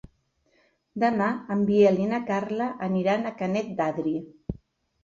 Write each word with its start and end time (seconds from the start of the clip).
Demà 1.03 1.27
en 1.57 1.61
Biel 1.67 2.01
i 2.01 2.09
na 2.15 2.21
Carla 2.33 2.71
aniran 2.89 3.29
a 3.29 3.37
Canet 3.45 3.73
d'Adri. 3.81 4.17